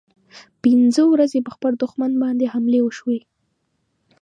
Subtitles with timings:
[0.63, 3.19] پنځه ورځې پر دښمن باندې حملې وشوې.